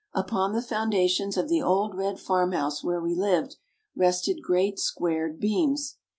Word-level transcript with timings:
Upon 0.15 0.53
the 0.53 0.63
foundations 0.63 1.37
of 1.37 1.47
the 1.47 1.61
old 1.61 1.93
red 1.95 2.19
farmhouse 2.19 2.83
where 2.83 2.99
we 2.99 3.13
lived, 3.13 3.57
rested 3.95 4.39
great 4.41 4.79
squared 4.79 5.39
beams. 5.39 5.97